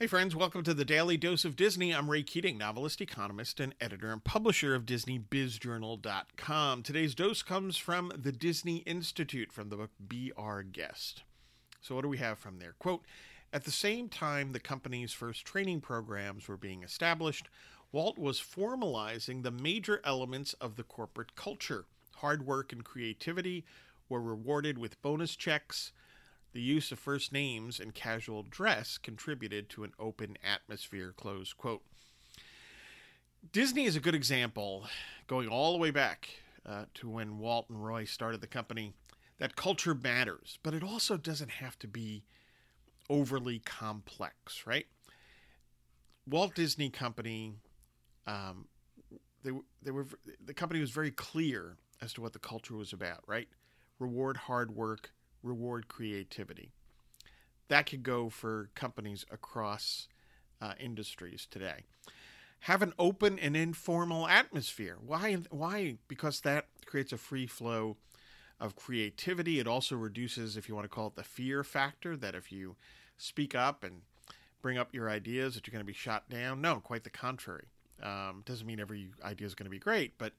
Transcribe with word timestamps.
Hey, 0.00 0.06
friends, 0.06 0.36
welcome 0.36 0.62
to 0.62 0.74
the 0.74 0.84
Daily 0.84 1.16
Dose 1.16 1.44
of 1.44 1.56
Disney. 1.56 1.92
I'm 1.92 2.08
Ray 2.08 2.22
Keating, 2.22 2.56
novelist, 2.56 3.00
economist, 3.00 3.58
and 3.58 3.74
editor 3.80 4.12
and 4.12 4.22
publisher 4.22 4.76
of 4.76 4.86
DisneyBizJournal.com. 4.86 6.84
Today's 6.84 7.16
dose 7.16 7.42
comes 7.42 7.76
from 7.76 8.12
the 8.14 8.30
Disney 8.30 8.76
Institute 8.86 9.50
from 9.50 9.70
the 9.70 9.76
book 9.76 9.90
Be 10.06 10.30
Our 10.36 10.62
Guest. 10.62 11.24
So, 11.80 11.96
what 11.96 12.02
do 12.02 12.08
we 12.08 12.18
have 12.18 12.38
from 12.38 12.60
there? 12.60 12.76
Quote 12.78 13.06
At 13.52 13.64
the 13.64 13.72
same 13.72 14.08
time 14.08 14.52
the 14.52 14.60
company's 14.60 15.12
first 15.12 15.44
training 15.44 15.80
programs 15.80 16.46
were 16.46 16.56
being 16.56 16.84
established, 16.84 17.48
Walt 17.90 18.18
was 18.18 18.38
formalizing 18.38 19.42
the 19.42 19.50
major 19.50 20.00
elements 20.04 20.52
of 20.60 20.76
the 20.76 20.84
corporate 20.84 21.34
culture. 21.34 21.86
Hard 22.18 22.46
work 22.46 22.72
and 22.72 22.84
creativity 22.84 23.64
were 24.08 24.22
rewarded 24.22 24.78
with 24.78 25.02
bonus 25.02 25.34
checks 25.34 25.90
the 26.52 26.60
use 26.60 26.90
of 26.92 26.98
first 26.98 27.32
names 27.32 27.78
and 27.78 27.94
casual 27.94 28.42
dress 28.42 28.98
contributed 28.98 29.68
to 29.70 29.84
an 29.84 29.92
open 29.98 30.36
atmosphere. 30.42 31.12
Close 31.16 31.52
quote. 31.52 31.82
Disney 33.52 33.84
is 33.84 33.96
a 33.96 34.00
good 34.00 34.14
example, 34.14 34.86
going 35.26 35.48
all 35.48 35.72
the 35.72 35.78
way 35.78 35.90
back 35.90 36.28
uh, 36.66 36.84
to 36.94 37.08
when 37.08 37.38
Walt 37.38 37.66
and 37.68 37.84
Roy 37.84 38.04
started 38.04 38.40
the 38.40 38.46
company, 38.46 38.92
that 39.38 39.56
culture 39.56 39.94
matters, 39.94 40.58
but 40.62 40.74
it 40.74 40.82
also 40.82 41.16
doesn't 41.16 41.50
have 41.52 41.78
to 41.78 41.88
be 41.88 42.24
overly 43.08 43.60
complex, 43.60 44.66
right? 44.66 44.86
Walt 46.26 46.54
Disney 46.54 46.90
Company, 46.90 47.54
um, 48.26 48.66
they 49.42 49.52
they 49.82 49.90
were 49.90 50.06
the 50.44 50.52
company 50.52 50.80
was 50.80 50.90
very 50.90 51.10
clear 51.10 51.76
as 52.02 52.12
to 52.12 52.20
what 52.20 52.32
the 52.32 52.38
culture 52.38 52.74
was 52.74 52.92
about, 52.92 53.22
right? 53.26 53.48
Reward 53.98 54.36
hard 54.36 54.74
work, 54.74 55.12
reward 55.42 55.88
creativity. 55.88 56.70
That 57.68 57.86
could 57.86 58.02
go 58.02 58.28
for 58.28 58.70
companies 58.74 59.26
across 59.30 60.08
uh, 60.60 60.72
industries 60.80 61.46
today. 61.50 61.84
Have 62.60 62.82
an 62.82 62.92
open 62.98 63.38
and 63.38 63.56
informal 63.56 64.26
atmosphere. 64.26 64.96
Why? 65.04 65.38
Why? 65.50 65.96
Because 66.08 66.40
that 66.40 66.66
creates 66.86 67.12
a 67.12 67.18
free 67.18 67.46
flow 67.46 67.96
of 68.58 68.74
creativity. 68.74 69.60
It 69.60 69.68
also 69.68 69.94
reduces, 69.94 70.56
if 70.56 70.68
you 70.68 70.74
want 70.74 70.84
to 70.84 70.88
call 70.88 71.08
it 71.08 71.14
the 71.14 71.22
fear 71.22 71.62
factor, 71.62 72.16
that 72.16 72.34
if 72.34 72.50
you 72.50 72.74
speak 73.16 73.54
up 73.54 73.84
and 73.84 74.02
bring 74.60 74.76
up 74.76 74.92
your 74.92 75.08
ideas, 75.08 75.54
that 75.54 75.66
you're 75.66 75.72
going 75.72 75.84
to 75.84 75.86
be 75.86 75.92
shot 75.92 76.28
down. 76.28 76.60
No, 76.60 76.80
quite 76.80 77.04
the 77.04 77.10
contrary. 77.10 77.66
Um, 78.02 78.42
doesn't 78.44 78.66
mean 78.66 78.80
every 78.80 79.10
idea 79.22 79.46
is 79.46 79.54
going 79.54 79.66
to 79.66 79.70
be 79.70 79.78
great, 79.78 80.18
but 80.18 80.32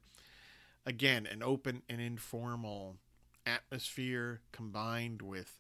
again, 0.86 1.26
an 1.26 1.44
open 1.44 1.82
and 1.90 2.02
informal 2.02 2.96
atmosphere 3.46 4.42
combined 4.52 5.22
with 5.22 5.60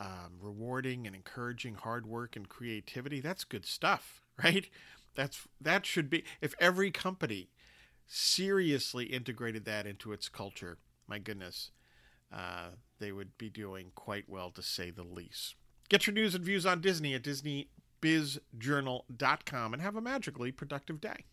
um, 0.00 0.38
rewarding 0.40 1.06
and 1.06 1.14
encouraging 1.14 1.74
hard 1.74 2.06
work 2.06 2.36
and 2.36 2.48
creativity, 2.48 3.20
that's 3.20 3.44
good 3.44 3.64
stuff, 3.64 4.20
right? 4.42 4.68
That's 5.14 5.46
that 5.60 5.86
should 5.86 6.08
be 6.08 6.24
if 6.40 6.54
every 6.58 6.90
company 6.90 7.50
seriously 8.06 9.04
integrated 9.06 9.64
that 9.66 9.86
into 9.86 10.12
its 10.12 10.28
culture. 10.28 10.78
My 11.06 11.18
goodness, 11.18 11.70
uh, 12.32 12.70
they 12.98 13.12
would 13.12 13.38
be 13.38 13.50
doing 13.50 13.92
quite 13.94 14.28
well, 14.28 14.50
to 14.50 14.62
say 14.62 14.90
the 14.90 15.04
least. 15.04 15.54
Get 15.88 16.06
your 16.06 16.14
news 16.14 16.34
and 16.34 16.44
views 16.44 16.64
on 16.64 16.80
Disney 16.80 17.14
at 17.14 17.22
DisneyBizJournal.com 17.22 19.72
and 19.72 19.82
have 19.82 19.96
a 19.96 20.00
magically 20.00 20.52
productive 20.52 21.00
day. 21.00 21.24